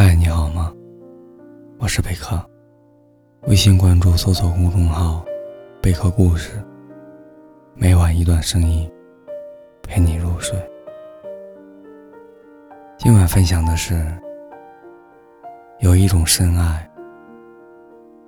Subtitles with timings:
[0.00, 0.72] 嗨，你好吗？
[1.80, 2.40] 我是贝壳，
[3.48, 5.24] 微信关注搜索公众号
[5.82, 6.62] “贝壳故事”，
[7.74, 8.88] 每晚一段声音
[9.82, 10.56] 陪你入睡。
[12.96, 14.06] 今晚分享的是，
[15.80, 16.88] 有一种深爱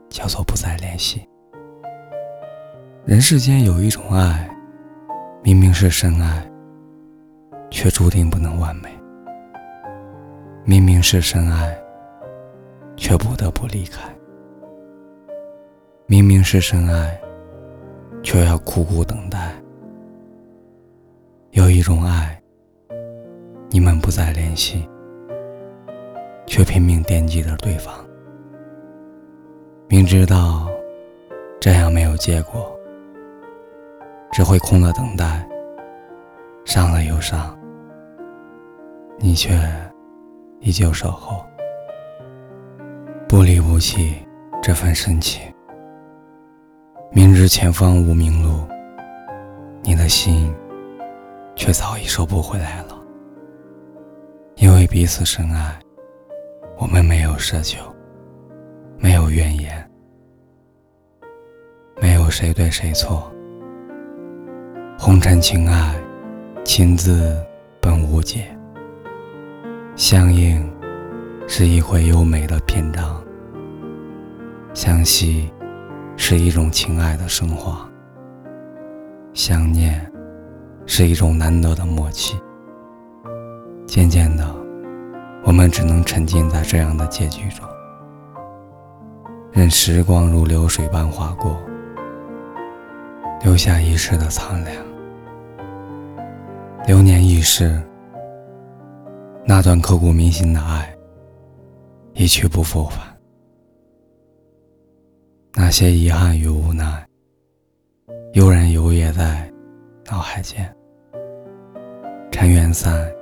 [0.09, 1.25] 叫做不再联系。
[3.05, 4.53] 人世间有一种爱，
[5.41, 6.45] 明明是深爱，
[7.71, 8.91] 却注定不能完美。
[10.71, 11.77] 明明是深爱，
[12.97, 14.09] 却不得不离开；
[16.07, 17.21] 明明是深爱，
[18.23, 19.53] 却要苦苦等待。
[21.51, 22.41] 有一种爱，
[23.69, 24.89] 你们不再联系，
[26.47, 27.93] 却拼命惦记着对方。
[29.89, 30.69] 明知道
[31.61, 32.73] 这样没有结果，
[34.31, 35.45] 只会空了等待，
[36.65, 37.59] 伤了又伤，
[39.19, 39.51] 你却。
[40.61, 41.43] 依旧守候，
[43.27, 44.15] 不离不弃，
[44.63, 45.41] 这份深情。
[47.11, 48.69] 明知前方无明路，
[49.83, 50.55] 你的心
[51.57, 52.95] 却早已收不回来了。
[54.57, 55.81] 因为彼此深爱，
[56.77, 57.83] 我们没有奢求，
[58.99, 59.91] 没有怨言，
[62.03, 63.33] 没有谁对谁错。
[64.99, 65.95] 红尘情爱，
[66.67, 67.43] 情字
[67.81, 68.55] 本无解。
[70.01, 70.67] 相应
[71.47, 73.23] 是一回优美的篇章，
[74.73, 75.53] 相惜
[76.17, 77.87] 是一种情爱的升华，
[79.35, 80.11] 想念
[80.87, 82.41] 是一种难得的默契。
[83.87, 84.57] 渐渐的，
[85.45, 87.69] 我们只能沉浸在这样的结局中，
[89.53, 91.61] 任时光如流水般划过，
[93.45, 94.75] 留下一世的苍凉。
[96.87, 97.79] 流年易逝。
[99.53, 100.97] 那段刻骨铭心的爱，
[102.15, 103.01] 一去不复返。
[105.55, 107.05] 那些遗憾与无奈，
[108.35, 109.53] 悠然游曳在
[110.09, 110.73] 脑海间。
[112.31, 113.13] 尘缘散，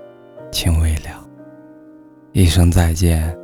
[0.52, 1.26] 情未了，
[2.32, 3.34] 一声再见，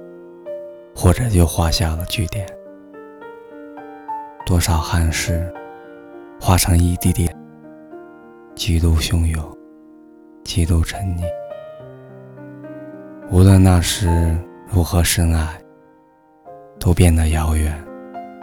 [0.94, 2.47] 或者就画下了句点。
[4.44, 5.50] 多少憾事，
[6.39, 7.31] 化成一滴滴，
[8.55, 9.43] 几度汹涌，
[10.44, 11.25] 几度沉溺。
[13.34, 15.61] 无论那时如何深爱，
[16.78, 17.77] 都变得遥远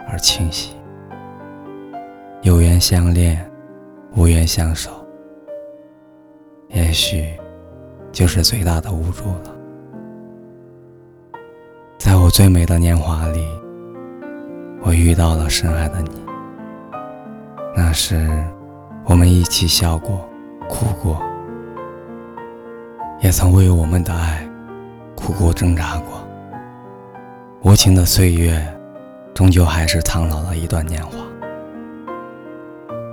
[0.06, 0.76] 而清晰。
[2.42, 3.42] 有缘相恋，
[4.14, 4.90] 无缘相守，
[6.68, 7.26] 也许
[8.12, 9.56] 就是最大的无助了。
[11.96, 13.48] 在我最美的年华里，
[14.82, 16.22] 我遇到了深爱的你。
[17.74, 18.28] 那时，
[19.06, 20.28] 我们一起笑过、
[20.68, 21.18] 哭过，
[23.22, 24.46] 也曾为我们的爱。
[25.24, 26.20] 苦苦挣扎过，
[27.62, 28.60] 无情的岁月，
[29.32, 31.12] 终究还是苍老了一段年华。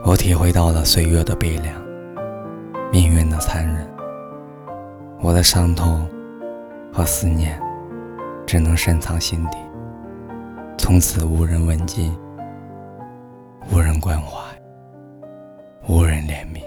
[0.03, 1.75] 我体会到了岁月的悲凉，
[2.91, 3.87] 命运的残忍。
[5.21, 6.07] 我的伤痛
[6.91, 7.61] 和思念，
[8.43, 9.57] 只能深藏心底，
[10.79, 12.11] 从此无人问津，
[13.71, 14.41] 无人关怀，
[15.87, 16.63] 无人怜悯。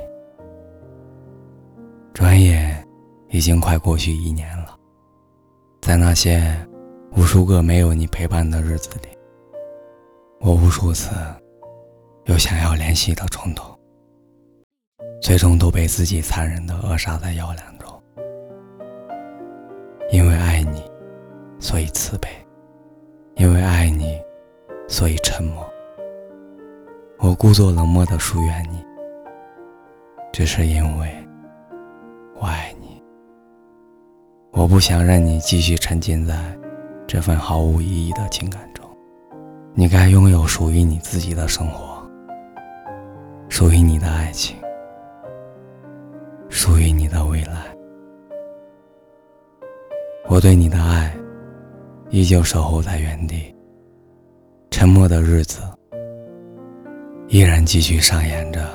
[2.14, 2.86] 转眼，
[3.30, 4.76] 已经快过去一年了。
[5.82, 6.40] 在那些
[7.16, 9.08] 无数个没有你陪伴的日子里，
[10.38, 11.10] 我无数次
[12.26, 13.66] 有想要联系的冲动，
[15.20, 18.02] 最终都被自己残忍的扼杀在摇篮中。
[20.12, 20.88] 因为爱你，
[21.58, 22.28] 所以慈悲；
[23.34, 24.22] 因为爱你，
[24.86, 25.68] 所以沉默。
[27.18, 28.84] 我故作冷漠的疏远你，
[30.32, 31.12] 只是因为
[32.36, 32.81] 我爱你。
[34.52, 36.34] 我不想让你继续沉浸在
[37.06, 38.84] 这份毫无意义的情感中，
[39.72, 42.06] 你该拥有属于你自己的生活，
[43.48, 44.54] 属于你的爱情，
[46.50, 47.74] 属于你的未来。
[50.26, 51.16] 我对你的爱
[52.10, 53.54] 依旧守候在原地，
[54.70, 55.62] 沉默的日子
[57.28, 58.68] 依然继续上演着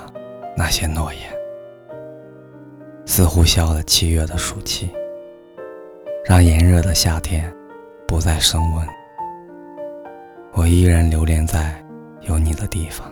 [0.55, 1.21] 那些诺言，
[3.05, 4.89] 似乎消了七月的暑气。
[6.27, 7.49] 让炎热的夏天
[8.05, 8.85] 不再升温，
[10.51, 11.81] 我依然留恋在
[12.19, 13.09] 有你的地方，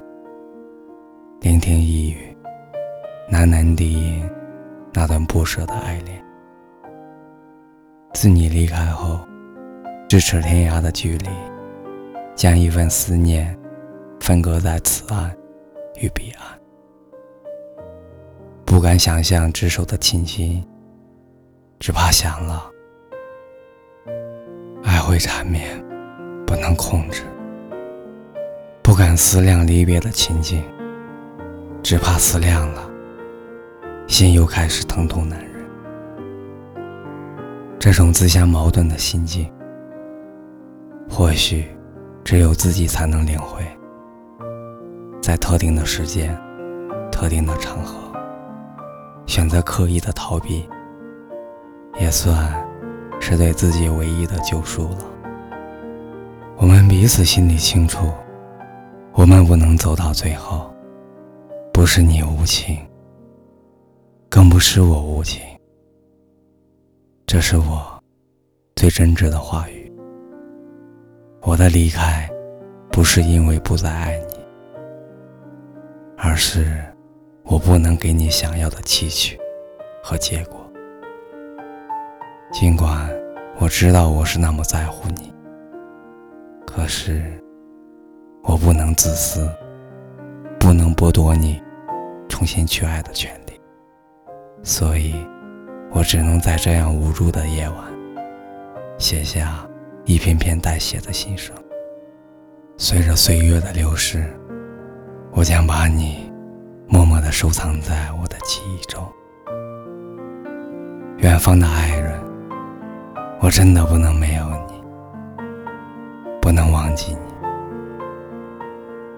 [1.40, 2.36] 聆听一语，
[3.32, 4.30] 喃喃低吟
[4.92, 6.22] 那段不舍的爱恋。
[8.14, 9.26] 自你离开后，
[10.10, 11.30] 咫尺天涯的距离，
[12.36, 13.58] 将一份思念
[14.20, 15.34] 分隔在此岸
[16.02, 16.46] 与彼岸，
[18.66, 20.62] 不敢想象执手的情心，
[21.80, 22.72] 只怕想了。
[25.00, 25.84] 会缠绵，
[26.46, 27.24] 不能控制，
[28.82, 30.64] 不敢思量离别的情景，
[31.82, 32.90] 只怕思量了，
[34.08, 35.52] 心又开始疼痛难忍。
[37.80, 39.52] 这种自相矛盾的心境，
[41.10, 41.68] 或许
[42.24, 43.64] 只有自己才能领会。
[45.22, 46.36] 在特定的时间、
[47.12, 47.96] 特定的场合，
[49.28, 50.68] 选择刻意的逃避，
[52.00, 52.54] 也算
[53.27, 55.00] 是对自己唯一的救赎了。
[56.57, 58.13] 我们彼此心里清楚，
[59.13, 60.72] 我们不能走到最后，
[61.74, 62.77] 不是你无情，
[64.30, 65.42] 更不是我无情。
[67.25, 68.00] 这是我
[68.75, 69.92] 最真挚的话语。
[71.42, 72.30] 我的离开，
[72.92, 74.36] 不是因为不再爱你，
[76.16, 76.80] 而是
[77.42, 79.36] 我不能给你想要的期许
[80.04, 80.62] 和结果。
[82.51, 83.10] 尽管
[83.57, 85.34] 我知道我是那么在乎你，
[86.66, 87.24] 可是
[88.44, 89.50] 我不能自私，
[90.60, 91.62] 不能剥夺你
[92.28, 93.60] 重新去爱的权利，
[94.63, 95.16] 所以。
[95.92, 97.78] 我只能在这样无助的夜晚，
[98.98, 99.66] 写下
[100.04, 101.56] 一篇篇带血的心声。
[102.75, 104.25] 随着岁月的流逝，
[105.31, 106.30] 我将把你
[106.86, 109.01] 默默地收藏在我的记忆中。
[111.19, 112.15] 远方的爱人，
[113.42, 114.82] 我真的不能没有你，
[116.42, 117.20] 不能忘记你。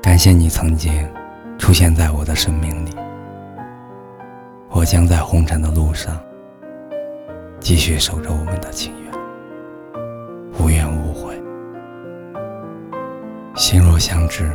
[0.02, 1.08] 感谢你曾经
[1.58, 2.96] 出现在我的生命里，
[4.70, 6.20] 我将在红尘的路上。
[7.60, 9.12] 继续守着我们的情缘，
[10.60, 11.36] 无怨无悔。
[13.56, 14.52] 心若相知，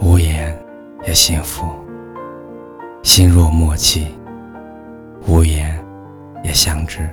[0.00, 0.58] 无言
[1.06, 1.66] 也幸福；
[3.02, 4.14] 心若默契，
[5.26, 5.78] 无言
[6.42, 7.08] 也相知。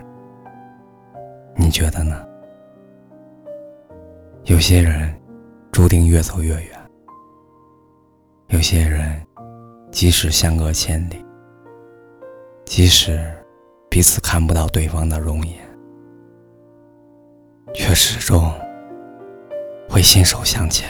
[1.56, 2.28] 你觉得呢？
[4.46, 5.14] 有些人
[5.72, 6.70] 注定越走越远，
[8.48, 9.26] 有些人
[9.92, 11.26] 即使相隔千里，
[12.66, 13.32] 即使……
[13.90, 15.56] 彼此看不到对方的容颜，
[17.76, 18.52] 却始终
[19.88, 20.90] 会携手相牵。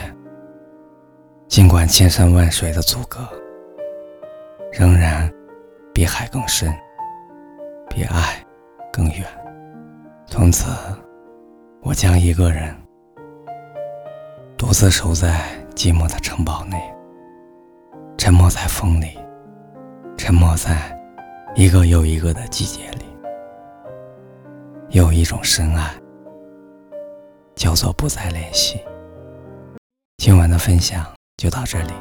[1.46, 3.20] 尽管千山万水的阻隔，
[4.72, 5.30] 仍然
[5.92, 6.74] 比海更深，
[7.90, 8.42] 比爱
[8.90, 9.43] 更远。
[10.26, 10.66] 从此，
[11.82, 12.74] 我将一个人
[14.56, 15.40] 独自守在
[15.74, 16.76] 寂寞的城堡内，
[18.18, 19.18] 沉默在风里，
[20.16, 20.92] 沉默在。
[21.56, 23.04] 一个又一个的季节里，
[24.88, 25.88] 有一种深爱，
[27.54, 28.80] 叫做不再联系。
[30.16, 31.06] 今晚的分享
[31.36, 31.92] 就到这里，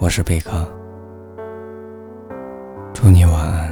[0.00, 0.68] 我是贝壳，
[2.92, 3.71] 祝你晚安。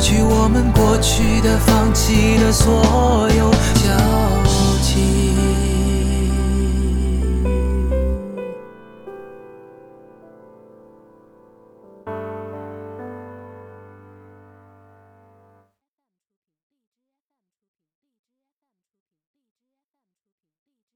[0.00, 3.90] 去我们过去的，放弃了所有交
[4.82, 5.29] 集。